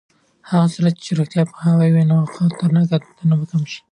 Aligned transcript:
په 0.41 0.45
هغه 0.51 0.67
صورت 0.75 0.93
کې 0.95 1.03
چې 1.05 1.11
روغتیایي 1.19 1.49
پوهاوی 1.51 1.89
وي، 1.91 2.03
خطرناک 2.33 2.87
عادتونه 2.93 3.33
به 3.39 3.45
کم 3.51 3.63
شي. 3.71 3.79